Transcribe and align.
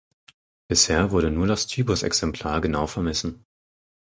Bisher 0.67 1.11
wurde 1.11 1.29
nur 1.29 1.45
das 1.45 1.67
Typusexemplar 1.67 2.59
genau 2.59 2.87
vermessen. 2.87 3.45